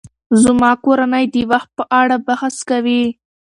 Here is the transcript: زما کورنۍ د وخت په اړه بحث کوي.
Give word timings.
زما 0.43 0.71
کورنۍ 0.83 1.25
د 1.33 1.35
وخت 1.51 1.69
په 1.77 1.83
اړه 2.01 2.15
بحث 2.27 2.55
کوي. 2.69 3.03